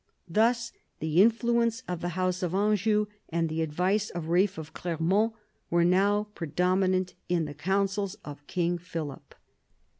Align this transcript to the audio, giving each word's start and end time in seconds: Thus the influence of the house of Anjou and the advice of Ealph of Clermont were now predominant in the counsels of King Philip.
Thus 0.27 0.71
the 0.99 1.21
influence 1.21 1.83
of 1.87 2.01
the 2.01 2.09
house 2.17 2.41
of 2.41 2.55
Anjou 2.55 3.05
and 3.29 3.47
the 3.47 3.61
advice 3.61 4.09
of 4.09 4.23
Ealph 4.25 4.57
of 4.57 4.73
Clermont 4.73 5.33
were 5.69 5.85
now 5.85 6.29
predominant 6.33 7.13
in 7.29 7.45
the 7.45 7.53
counsels 7.53 8.15
of 8.25 8.47
King 8.47 8.79
Philip. 8.79 9.35